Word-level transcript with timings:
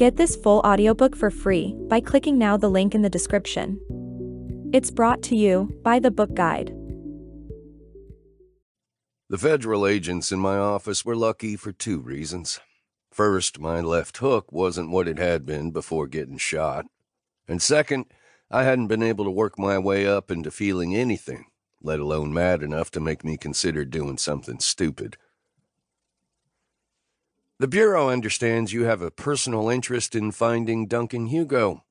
Get 0.00 0.16
this 0.16 0.34
full 0.34 0.60
audiobook 0.60 1.14
for 1.14 1.30
free 1.30 1.76
by 1.90 2.00
clicking 2.00 2.38
now 2.38 2.56
the 2.56 2.70
link 2.70 2.94
in 2.94 3.02
the 3.02 3.10
description. 3.10 3.78
It's 4.72 4.90
brought 4.90 5.22
to 5.24 5.36
you 5.36 5.78
by 5.82 5.98
the 5.98 6.10
Book 6.10 6.32
Guide. 6.32 6.74
The 9.28 9.36
federal 9.36 9.86
agents 9.86 10.32
in 10.32 10.38
my 10.38 10.56
office 10.56 11.04
were 11.04 11.14
lucky 11.14 11.54
for 11.54 11.70
two 11.70 12.00
reasons. 12.00 12.60
First, 13.12 13.58
my 13.58 13.82
left 13.82 14.16
hook 14.16 14.50
wasn't 14.50 14.88
what 14.88 15.06
it 15.06 15.18
had 15.18 15.44
been 15.44 15.70
before 15.70 16.06
getting 16.06 16.38
shot. 16.38 16.86
And 17.46 17.60
second, 17.60 18.06
I 18.50 18.64
hadn't 18.64 18.86
been 18.86 19.02
able 19.02 19.26
to 19.26 19.30
work 19.30 19.58
my 19.58 19.78
way 19.78 20.06
up 20.06 20.30
into 20.30 20.50
feeling 20.50 20.96
anything, 20.96 21.44
let 21.82 22.00
alone 22.00 22.32
mad 22.32 22.62
enough 22.62 22.90
to 22.92 23.00
make 23.00 23.22
me 23.22 23.36
consider 23.36 23.84
doing 23.84 24.16
something 24.16 24.60
stupid. 24.60 25.18
The 27.60 27.68
Bureau 27.68 28.08
understands 28.08 28.72
you 28.72 28.84
have 28.84 29.02
a 29.02 29.10
personal 29.10 29.68
interest 29.68 30.14
in 30.14 30.32
finding 30.32 30.86
Duncan 30.86 31.26
Hugo. 31.26 31.84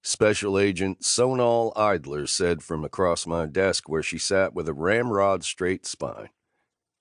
Special 0.00 0.58
Agent 0.58 1.02
Sonal 1.02 1.74
Idler 1.76 2.26
said 2.26 2.62
from 2.62 2.86
across 2.86 3.26
my 3.26 3.44
desk 3.44 3.86
where 3.86 4.02
she 4.02 4.16
sat 4.16 4.54
with 4.54 4.66
a 4.66 4.72
ramrod 4.72 5.44
straight 5.44 5.84
spine. 5.84 6.30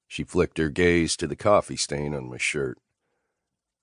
She 0.05 0.25
flicked 0.25 0.58
her 0.58 0.67
gaze 0.67 1.16
to 1.16 1.27
the 1.27 1.38
coffee 1.38 1.77
stain 1.77 2.13
on 2.13 2.30
my 2.30 2.38
shirt. 2.38 2.77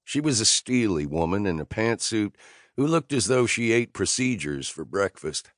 She 0.04 0.20
was 0.20 0.38
a 0.38 0.44
steely 0.44 1.06
woman 1.06 1.46
in 1.46 1.58
a 1.58 1.64
pantsuit 1.64 2.34
who 2.76 2.86
looked 2.86 3.14
as 3.14 3.28
though 3.28 3.46
she 3.46 3.72
ate 3.72 3.94
procedures 3.94 4.68
for 4.68 4.84
breakfast. 4.84 5.50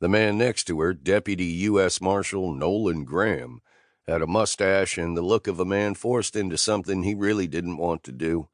The 0.00 0.08
man 0.08 0.38
next 0.38 0.64
to 0.68 0.80
her, 0.80 0.94
Deputy 0.94 1.44
U.S. 1.44 2.00
Marshal 2.00 2.54
Nolan 2.54 3.04
Graham, 3.04 3.60
had 4.10 4.22
a 4.22 4.26
mustache 4.26 4.98
and 4.98 5.16
the 5.16 5.22
look 5.22 5.46
of 5.46 5.60
a 5.60 5.64
man 5.64 5.94
forced 5.94 6.34
into 6.34 6.58
something 6.58 7.04
he 7.04 7.14
really 7.14 7.46
didn't 7.46 7.76
want 7.76 8.02
to 8.02 8.10
do. 8.10 8.48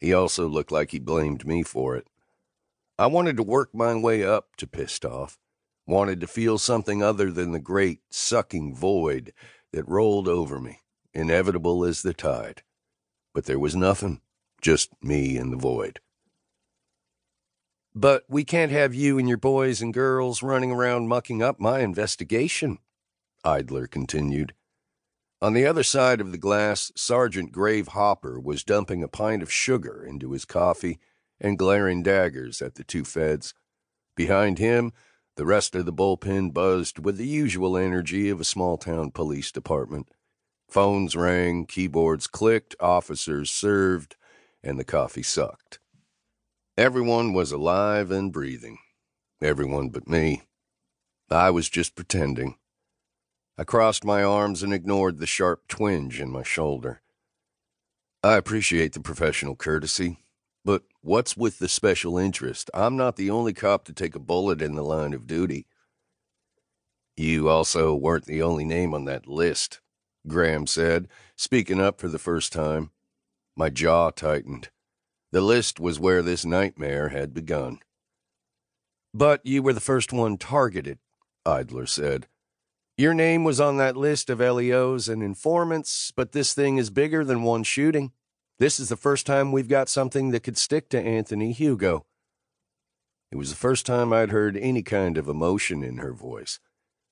He 0.00 0.12
also 0.12 0.48
looked 0.48 0.72
like 0.72 0.90
he 0.90 0.98
blamed 0.98 1.46
me 1.46 1.62
for 1.62 1.94
it. 1.96 2.08
I 2.98 3.06
wanted 3.06 3.36
to 3.36 3.44
work 3.44 3.70
my 3.72 3.94
way 3.94 4.24
up 4.24 4.56
to 4.56 4.66
pissed 4.66 5.04
off, 5.04 5.38
wanted 5.86 6.20
to 6.22 6.26
feel 6.26 6.58
something 6.58 7.04
other 7.04 7.30
than 7.30 7.52
the 7.52 7.60
great, 7.60 8.00
sucking 8.10 8.74
void 8.74 9.32
that 9.72 9.88
rolled 9.88 10.26
over 10.26 10.58
me, 10.58 10.80
inevitable 11.14 11.84
as 11.84 12.02
the 12.02 12.12
tide. 12.12 12.62
But 13.32 13.44
there 13.44 13.60
was 13.60 13.76
nothing, 13.76 14.22
just 14.60 14.90
me 15.00 15.36
and 15.36 15.52
the 15.52 15.56
void. 15.56 16.00
But 17.94 18.24
we 18.28 18.42
can't 18.42 18.72
have 18.72 18.92
you 18.92 19.18
and 19.18 19.28
your 19.28 19.38
boys 19.38 19.80
and 19.80 19.94
girls 19.94 20.42
running 20.42 20.72
around 20.72 21.06
mucking 21.06 21.42
up 21.42 21.60
my 21.60 21.78
investigation, 21.80 22.78
Idler 23.44 23.86
continued. 23.86 24.52
On 25.46 25.52
the 25.52 25.64
other 25.64 25.84
side 25.84 26.20
of 26.20 26.32
the 26.32 26.38
glass, 26.38 26.90
Sergeant 26.96 27.52
Grave 27.52 27.86
Hopper 27.86 28.40
was 28.40 28.64
dumping 28.64 29.04
a 29.04 29.08
pint 29.08 29.44
of 29.44 29.52
sugar 29.52 30.04
into 30.04 30.32
his 30.32 30.44
coffee 30.44 30.98
and 31.40 31.56
glaring 31.56 32.02
daggers 32.02 32.60
at 32.60 32.74
the 32.74 32.82
two 32.82 33.04
feds. 33.04 33.54
Behind 34.16 34.58
him, 34.58 34.92
the 35.36 35.46
rest 35.46 35.76
of 35.76 35.86
the 35.86 35.92
bullpen 35.92 36.52
buzzed 36.52 36.98
with 36.98 37.16
the 37.16 37.28
usual 37.28 37.76
energy 37.76 38.28
of 38.28 38.40
a 38.40 38.44
small 38.44 38.76
town 38.76 39.12
police 39.12 39.52
department. 39.52 40.08
Phones 40.68 41.14
rang, 41.14 41.64
keyboards 41.64 42.26
clicked, 42.26 42.74
officers 42.80 43.48
served, 43.48 44.16
and 44.64 44.80
the 44.80 44.84
coffee 44.84 45.22
sucked. 45.22 45.78
Everyone 46.76 47.32
was 47.32 47.52
alive 47.52 48.10
and 48.10 48.32
breathing. 48.32 48.78
Everyone 49.40 49.90
but 49.90 50.08
me. 50.08 50.42
I 51.30 51.50
was 51.50 51.68
just 51.68 51.94
pretending. 51.94 52.56
I 53.58 53.64
crossed 53.64 54.04
my 54.04 54.22
arms 54.22 54.62
and 54.62 54.72
ignored 54.72 55.18
the 55.18 55.26
sharp 55.26 55.66
twinge 55.66 56.20
in 56.20 56.30
my 56.30 56.42
shoulder. 56.42 57.00
I 58.22 58.36
appreciate 58.36 58.92
the 58.92 59.00
professional 59.00 59.56
courtesy, 59.56 60.18
but 60.62 60.82
what's 61.00 61.36
with 61.36 61.58
the 61.58 61.68
special 61.68 62.18
interest? 62.18 62.70
I'm 62.74 62.96
not 62.96 63.16
the 63.16 63.30
only 63.30 63.54
cop 63.54 63.84
to 63.84 63.94
take 63.94 64.14
a 64.14 64.18
bullet 64.20 64.60
in 64.60 64.74
the 64.74 64.82
line 64.82 65.14
of 65.14 65.26
duty. 65.26 65.66
You 67.16 67.48
also 67.48 67.94
weren't 67.94 68.26
the 68.26 68.42
only 68.42 68.66
name 68.66 68.92
on 68.92 69.06
that 69.06 69.26
list, 69.26 69.80
Graham 70.26 70.66
said, 70.66 71.08
speaking 71.34 71.80
up 71.80 71.98
for 71.98 72.08
the 72.08 72.18
first 72.18 72.52
time. 72.52 72.90
My 73.56 73.70
jaw 73.70 74.10
tightened. 74.10 74.68
The 75.32 75.40
list 75.40 75.80
was 75.80 75.98
where 75.98 76.20
this 76.20 76.44
nightmare 76.44 77.08
had 77.08 77.32
begun. 77.32 77.78
But 79.14 79.46
you 79.46 79.62
were 79.62 79.72
the 79.72 79.80
first 79.80 80.12
one 80.12 80.36
targeted, 80.36 80.98
Idler 81.46 81.86
said. 81.86 82.26
Your 82.98 83.12
name 83.12 83.44
was 83.44 83.60
on 83.60 83.76
that 83.76 83.94
list 83.94 84.30
of 84.30 84.40
LEOs 84.40 85.06
and 85.06 85.22
informants, 85.22 86.10
but 86.16 86.32
this 86.32 86.54
thing 86.54 86.78
is 86.78 86.88
bigger 86.88 87.26
than 87.26 87.42
one 87.42 87.62
shooting. 87.62 88.12
This 88.58 88.80
is 88.80 88.88
the 88.88 88.96
first 88.96 89.26
time 89.26 89.52
we've 89.52 89.68
got 89.68 89.90
something 89.90 90.30
that 90.30 90.42
could 90.42 90.56
stick 90.56 90.88
to 90.90 91.00
Anthony 91.00 91.52
Hugo. 91.52 92.06
It 93.30 93.36
was 93.36 93.50
the 93.50 93.56
first 93.56 93.84
time 93.84 94.14
I'd 94.14 94.30
heard 94.30 94.56
any 94.56 94.82
kind 94.82 95.18
of 95.18 95.28
emotion 95.28 95.82
in 95.82 95.98
her 95.98 96.14
voice. 96.14 96.58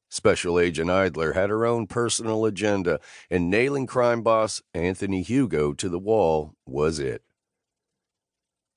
Special 0.09 0.59
Agent 0.59 0.89
Idler 0.89 1.35
had 1.35 1.51
her 1.51 1.67
own 1.67 1.87
personal 1.87 2.47
agenda, 2.47 2.99
and 3.29 3.51
nailing 3.51 3.87
crime 3.87 4.23
boss 4.23 4.63
Anthony 4.73 5.21
Hugo 5.21 5.75
to 5.75 5.91
the 5.91 5.99
wall 5.99 6.55
was 6.65 6.99
it. 6.99 7.23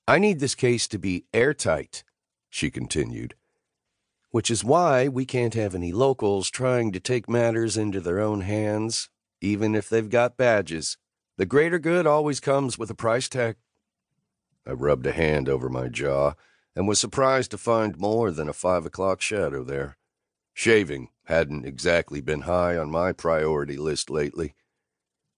I 0.06 0.18
need 0.18 0.40
this 0.40 0.54
case 0.54 0.86
to 0.88 0.98
be 0.98 1.24
airtight, 1.32 2.04
she 2.50 2.70
continued 2.70 3.34
which 4.30 4.50
is 4.50 4.64
why 4.64 5.08
we 5.08 5.24
can't 5.24 5.54
have 5.54 5.74
any 5.74 5.92
locals 5.92 6.50
trying 6.50 6.92
to 6.92 7.00
take 7.00 7.28
matters 7.28 7.76
into 7.76 8.00
their 8.00 8.20
own 8.20 8.42
hands, 8.42 9.08
even 9.40 9.74
if 9.74 9.88
they've 9.88 10.10
got 10.10 10.36
badges. 10.36 10.98
The 11.36 11.46
greater 11.46 11.78
good 11.78 12.06
always 12.06 12.40
comes 12.40 12.78
with 12.78 12.90
a 12.90 12.94
price 12.94 13.28
tag. 13.28 13.56
I 14.66 14.72
rubbed 14.72 15.06
a 15.06 15.12
hand 15.12 15.48
over 15.48 15.68
my 15.68 15.88
jaw 15.88 16.34
and 16.76 16.86
was 16.86 17.00
surprised 17.00 17.50
to 17.52 17.58
find 17.58 17.98
more 17.98 18.30
than 18.30 18.48
a 18.48 18.52
five 18.52 18.84
o'clock 18.84 19.20
shadow 19.20 19.64
there. 19.64 19.96
Shaving 20.52 21.08
hadn't 21.24 21.64
exactly 21.64 22.20
been 22.20 22.42
high 22.42 22.76
on 22.76 22.90
my 22.90 23.12
priority 23.12 23.76
list 23.76 24.10
lately. 24.10 24.54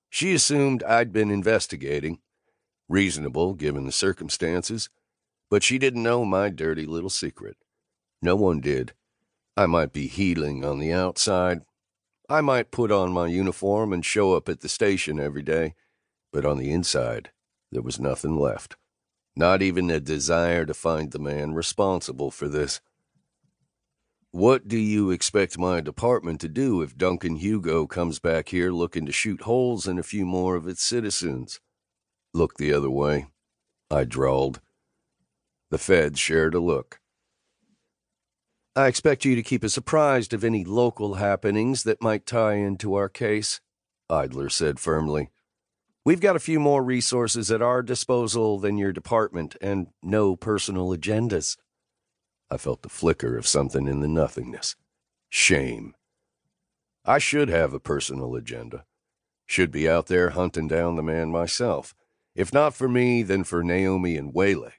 She 0.08 0.34
assumed 0.34 0.82
I'd 0.82 1.12
been 1.12 1.30
investigating. 1.30 2.18
Reasonable, 2.88 3.54
given 3.54 3.86
the 3.86 3.92
circumstances, 3.92 4.88
but 5.48 5.62
she 5.62 5.78
didn't 5.78 6.02
know 6.02 6.24
my 6.24 6.48
dirty 6.48 6.86
little 6.86 7.10
secret. 7.10 7.56
No 8.22 8.36
one 8.36 8.60
did. 8.60 8.92
I 9.56 9.66
might 9.66 9.92
be 9.92 10.06
healing 10.06 10.64
on 10.64 10.78
the 10.78 10.92
outside. 10.92 11.62
I 12.28 12.40
might 12.40 12.70
put 12.70 12.92
on 12.92 13.12
my 13.12 13.26
uniform 13.26 13.92
and 13.92 14.04
show 14.04 14.34
up 14.34 14.48
at 14.48 14.60
the 14.60 14.68
station 14.68 15.18
every 15.18 15.42
day, 15.42 15.74
but 16.32 16.44
on 16.44 16.58
the 16.58 16.70
inside, 16.70 17.30
there 17.72 17.82
was 17.82 17.98
nothing 17.98 18.36
left. 18.36 18.76
Not 19.34 19.62
even 19.62 19.90
a 19.90 20.00
desire 20.00 20.66
to 20.66 20.74
find 20.74 21.10
the 21.10 21.18
man 21.18 21.54
responsible 21.54 22.30
for 22.30 22.48
this. 22.48 22.80
What 24.32 24.68
do 24.68 24.78
you 24.78 25.10
expect 25.10 25.58
my 25.58 25.80
department 25.80 26.40
to 26.42 26.48
do 26.48 26.82
if 26.82 26.96
Duncan 26.96 27.36
Hugo 27.36 27.86
comes 27.88 28.20
back 28.20 28.50
here 28.50 28.70
looking 28.70 29.06
to 29.06 29.12
shoot 29.12 29.42
holes 29.42 29.88
in 29.88 29.98
a 29.98 30.04
few 30.04 30.24
more 30.24 30.54
of 30.54 30.68
its 30.68 30.84
citizens? 30.84 31.58
Look 32.32 32.56
the 32.56 32.72
other 32.72 32.90
way, 32.90 33.26
I 33.90 34.04
drawled. 34.04 34.60
The 35.70 35.78
feds 35.78 36.20
shared 36.20 36.54
a 36.54 36.60
look. 36.60 36.99
I 38.76 38.86
expect 38.86 39.24
you 39.24 39.34
to 39.34 39.42
keep 39.42 39.64
us 39.64 39.76
apprised 39.76 40.32
of 40.32 40.44
any 40.44 40.64
local 40.64 41.14
happenings 41.14 41.82
that 41.82 42.00
might 42.00 42.24
tie 42.24 42.54
into 42.54 42.94
our 42.94 43.08
case, 43.08 43.60
Idler 44.08 44.48
said 44.48 44.78
firmly. 44.78 45.30
We've 46.04 46.20
got 46.20 46.36
a 46.36 46.40
few 46.40 46.60
more 46.60 46.82
resources 46.82 47.50
at 47.50 47.62
our 47.62 47.82
disposal 47.82 48.58
than 48.60 48.78
your 48.78 48.92
department, 48.92 49.56
and 49.60 49.88
no 50.02 50.36
personal 50.36 50.90
agendas. 50.90 51.56
I 52.48 52.58
felt 52.58 52.82
the 52.82 52.88
flicker 52.88 53.36
of 53.36 53.46
something 53.46 53.88
in 53.88 54.00
the 54.00 54.08
nothingness. 54.08 54.76
Shame. 55.28 55.94
I 57.04 57.18
should 57.18 57.48
have 57.48 57.74
a 57.74 57.80
personal 57.80 58.34
agenda. 58.36 58.84
Should 59.46 59.72
be 59.72 59.88
out 59.88 60.06
there 60.06 60.30
hunting 60.30 60.68
down 60.68 60.94
the 60.94 61.02
man 61.02 61.30
myself. 61.30 61.94
If 62.36 62.52
not 62.52 62.74
for 62.74 62.88
me, 62.88 63.24
then 63.24 63.42
for 63.42 63.64
Naomi 63.64 64.16
and 64.16 64.32
Waylay. 64.32 64.74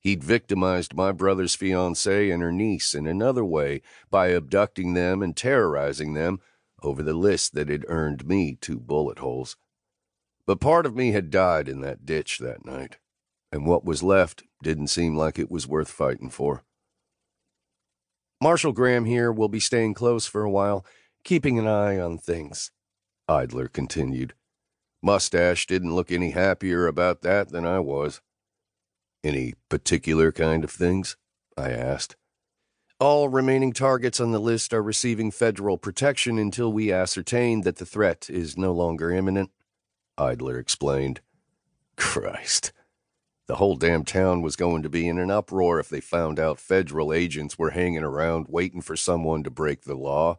He'd 0.00 0.24
victimized 0.24 0.94
my 0.94 1.12
brother's 1.12 1.56
fiancée 1.56 2.32
and 2.32 2.42
her 2.42 2.52
niece 2.52 2.94
in 2.94 3.06
another 3.06 3.44
way 3.44 3.82
by 4.10 4.28
abducting 4.28 4.94
them 4.94 5.22
and 5.22 5.36
terrorizing 5.36 6.14
them 6.14 6.40
over 6.82 7.02
the 7.02 7.14
list 7.14 7.54
that 7.54 7.68
had 7.68 7.84
earned 7.88 8.26
me 8.26 8.56
two 8.58 8.80
bullet 8.80 9.18
holes. 9.18 9.56
But 10.46 10.60
part 10.60 10.86
of 10.86 10.96
me 10.96 11.12
had 11.12 11.30
died 11.30 11.68
in 11.68 11.82
that 11.82 12.06
ditch 12.06 12.38
that 12.38 12.64
night, 12.64 12.96
and 13.52 13.66
what 13.66 13.84
was 13.84 14.02
left 14.02 14.42
didn't 14.62 14.88
seem 14.88 15.14
like 15.14 15.38
it 15.38 15.50
was 15.50 15.68
worth 15.68 15.90
fighting 15.90 16.30
for. 16.30 16.64
Marshal 18.42 18.72
Graham 18.72 19.04
here 19.04 19.30
will 19.30 19.50
be 19.50 19.60
staying 19.60 19.92
close 19.92 20.26
for 20.26 20.42
a 20.42 20.50
while, 20.50 20.84
keeping 21.24 21.58
an 21.58 21.66
eye 21.66 21.98
on 21.98 22.16
things, 22.16 22.70
Idler 23.28 23.68
continued. 23.68 24.32
Mustache 25.02 25.66
didn't 25.66 25.94
look 25.94 26.10
any 26.10 26.30
happier 26.30 26.86
about 26.86 27.20
that 27.20 27.50
than 27.50 27.66
I 27.66 27.80
was. 27.80 28.22
Any 29.22 29.54
particular 29.68 30.32
kind 30.32 30.64
of 30.64 30.70
things? 30.70 31.16
I 31.56 31.70
asked. 31.70 32.16
All 32.98 33.28
remaining 33.28 33.72
targets 33.72 34.20
on 34.20 34.32
the 34.32 34.38
list 34.38 34.74
are 34.74 34.82
receiving 34.82 35.30
federal 35.30 35.78
protection 35.78 36.38
until 36.38 36.72
we 36.72 36.92
ascertain 36.92 37.62
that 37.62 37.76
the 37.76 37.86
threat 37.86 38.28
is 38.28 38.58
no 38.58 38.72
longer 38.72 39.10
imminent, 39.10 39.50
Idler 40.18 40.58
explained. 40.58 41.20
Christ. 41.96 42.72
The 43.46 43.56
whole 43.56 43.76
damn 43.76 44.04
town 44.04 44.42
was 44.42 44.54
going 44.54 44.82
to 44.82 44.88
be 44.88 45.08
in 45.08 45.18
an 45.18 45.30
uproar 45.30 45.80
if 45.80 45.88
they 45.88 46.00
found 46.00 46.38
out 46.38 46.60
federal 46.60 47.12
agents 47.12 47.58
were 47.58 47.70
hanging 47.70 48.04
around 48.04 48.46
waiting 48.48 48.80
for 48.80 48.96
someone 48.96 49.42
to 49.44 49.50
break 49.50 49.82
the 49.82 49.96
law. 49.96 50.38